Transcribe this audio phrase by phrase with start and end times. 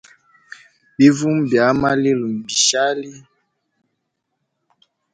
[0.97, 3.11] Bivuma bya a malilo mbishali.